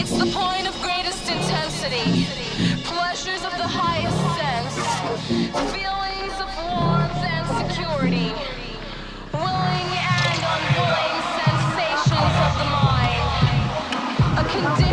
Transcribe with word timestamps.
It's 0.00 0.12
the 0.12 0.30
point 0.30 0.68
of 0.68 0.80
greatest 0.80 1.28
intensity, 1.28 2.24
pleasures 2.84 3.42
of 3.44 3.50
the 3.58 3.66
highest 3.66 4.20
sense, 4.38 4.76
feelings 5.74 6.36
of 6.38 6.48
warmth 6.70 7.18
and 7.18 7.44
security, 7.66 8.30
willing 9.34 9.90
and 9.98 10.38
unwilling 10.54 11.16
sensations 11.42 12.34
of 12.46 12.52
the 12.62 12.68
mind, 12.78 13.26
a 14.38 14.44
condition, 14.54 14.87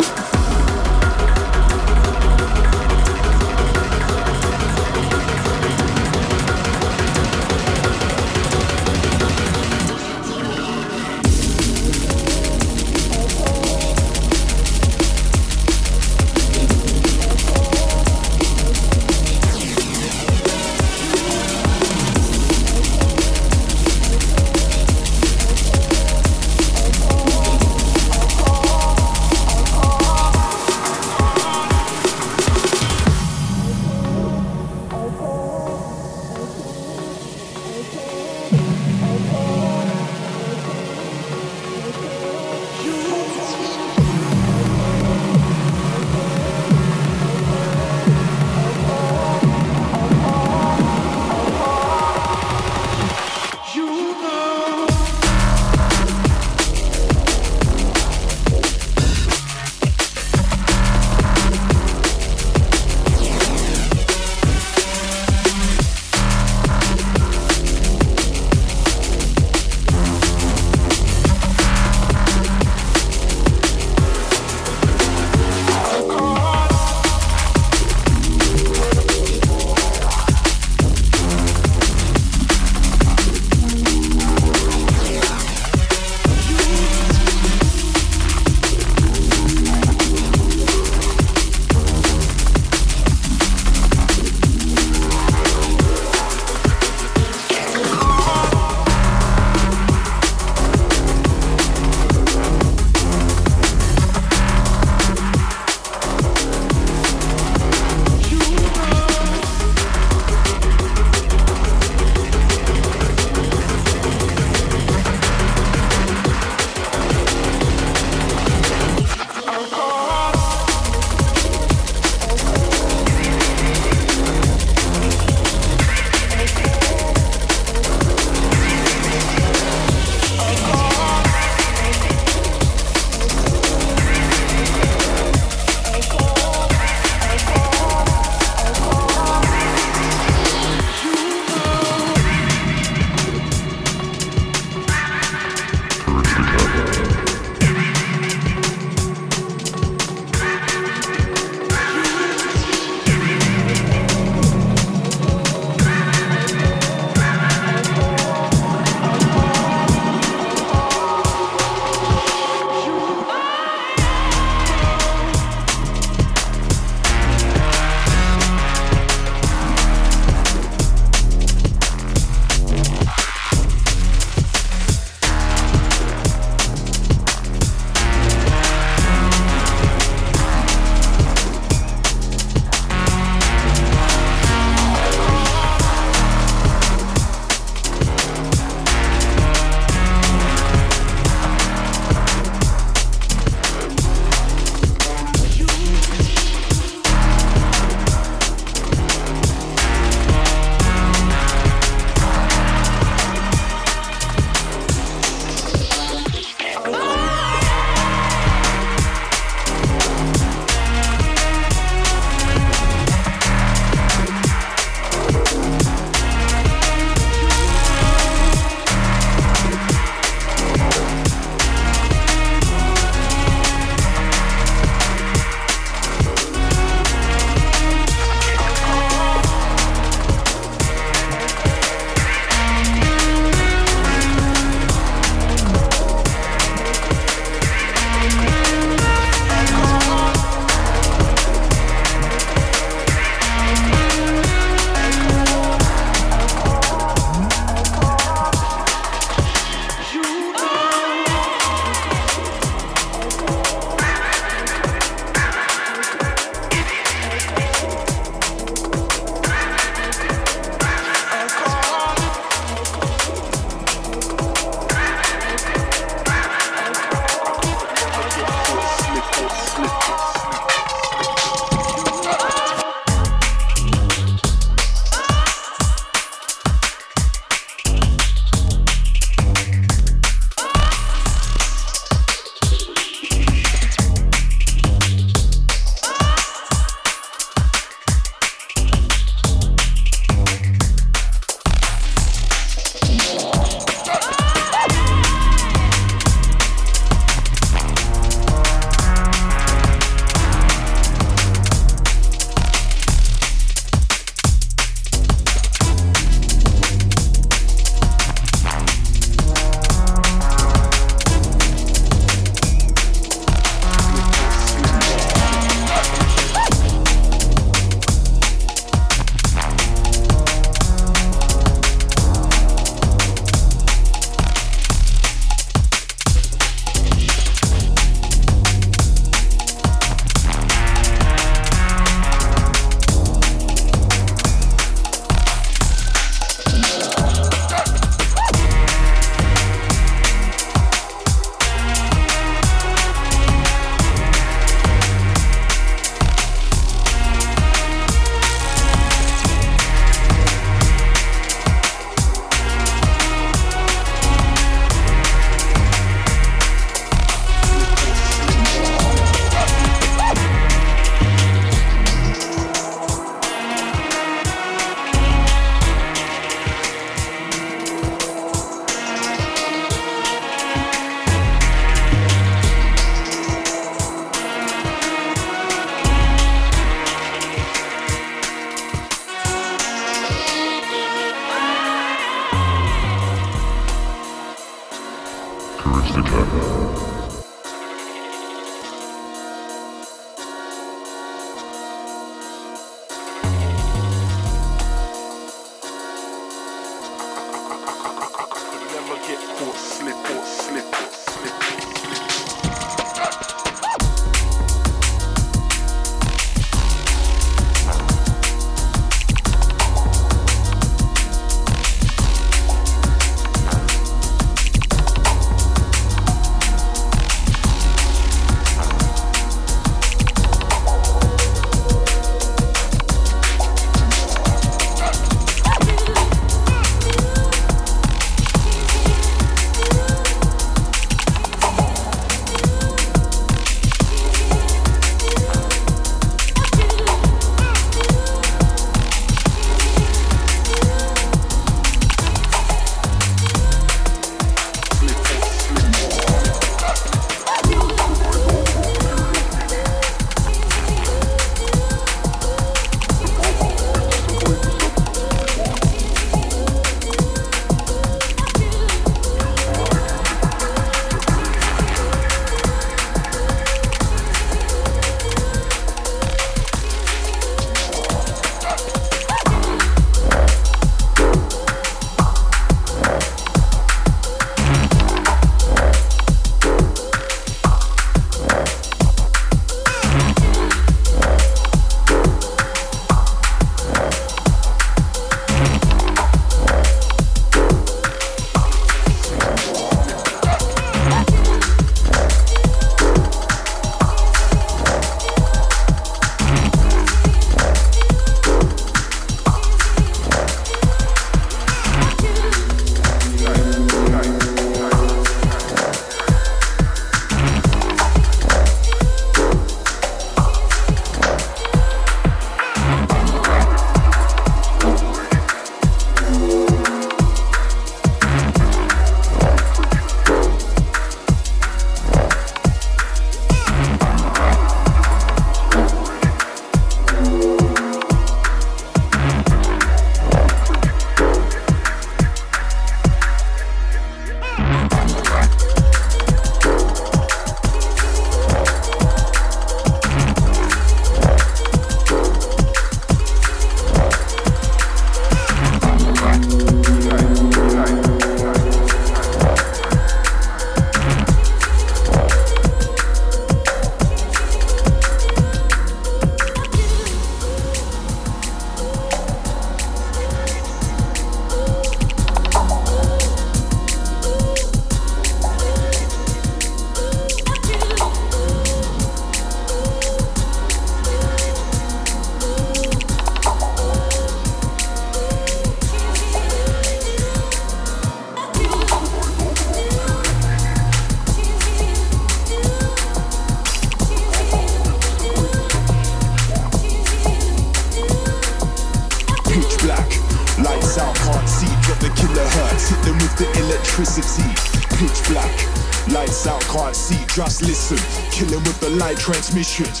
transmission. 599.21 600.00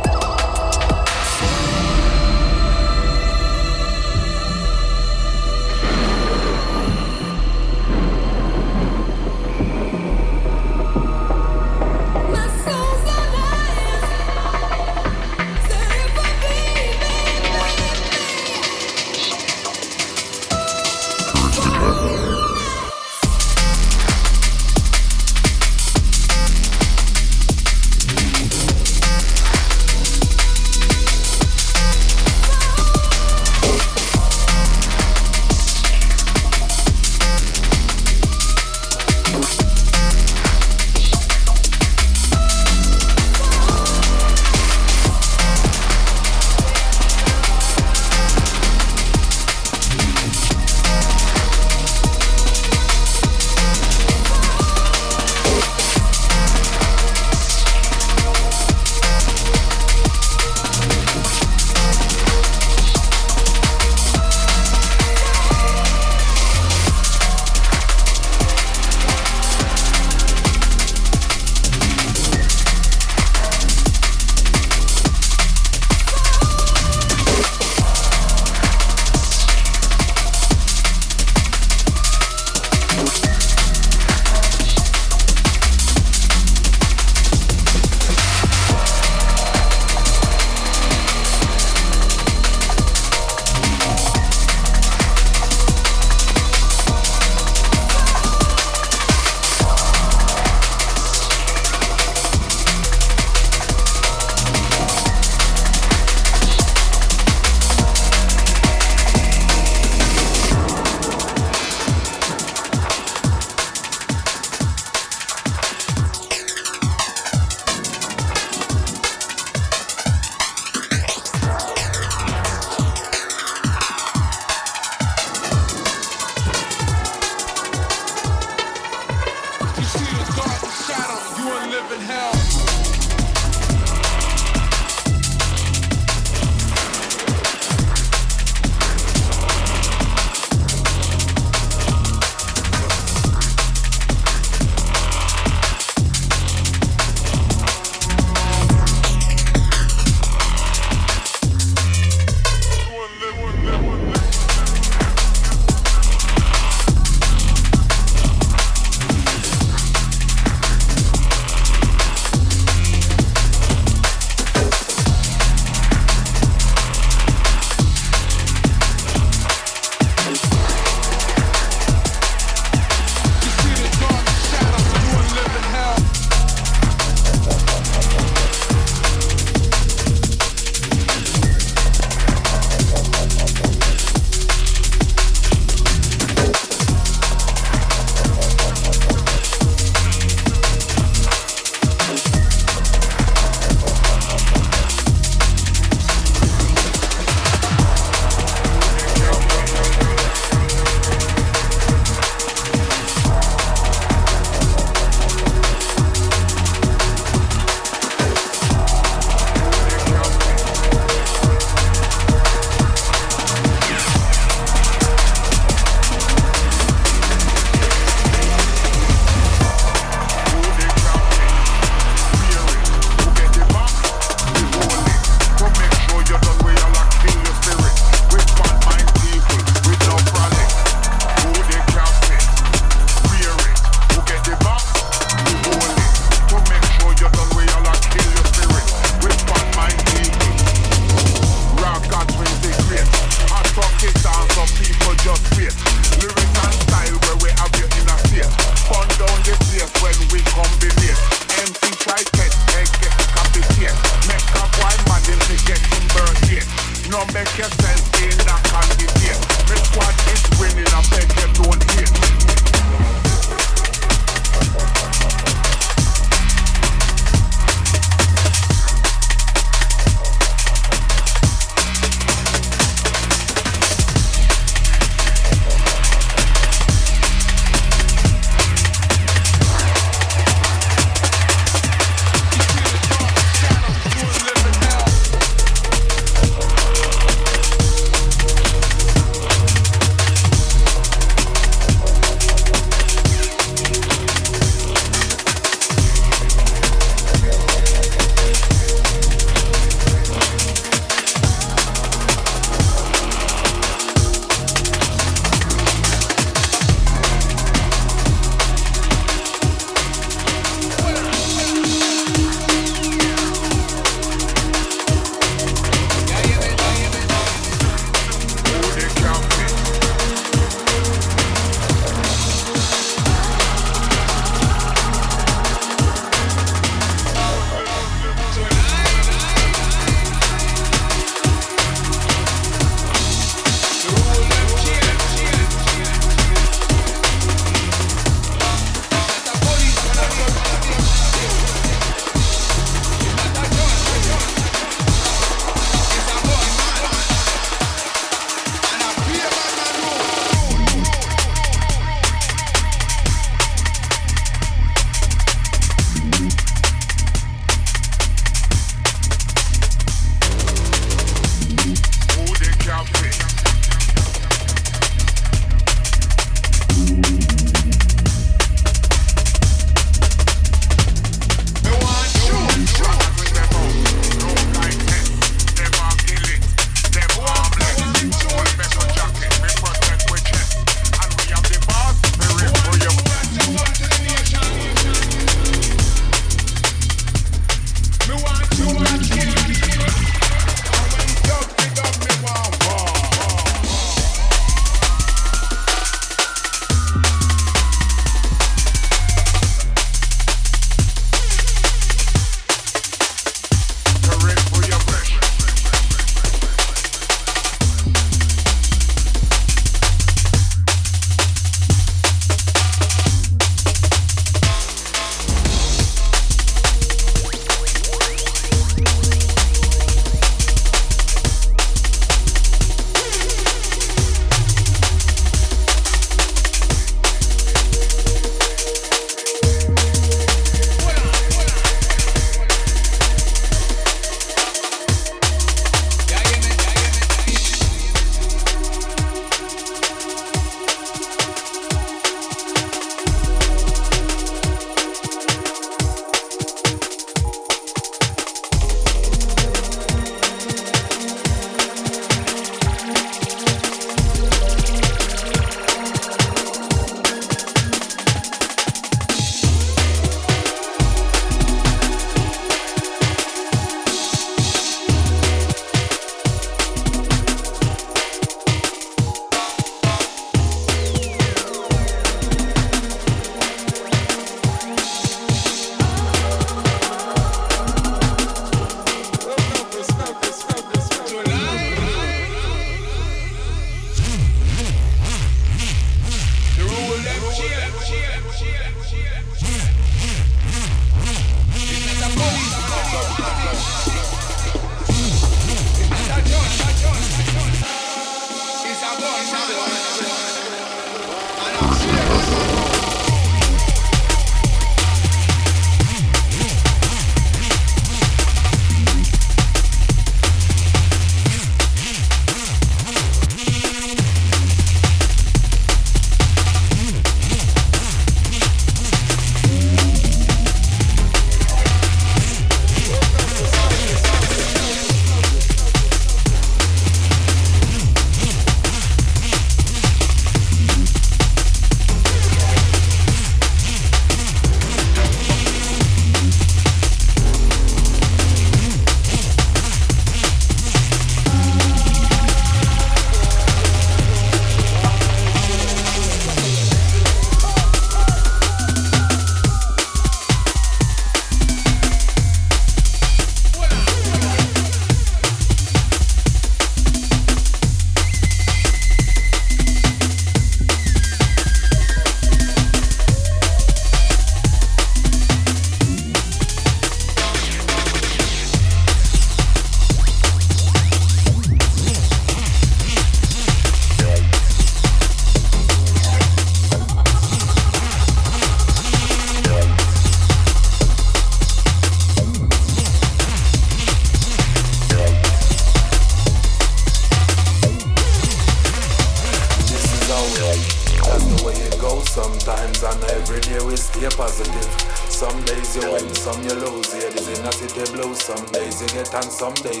Get 599.61 600.00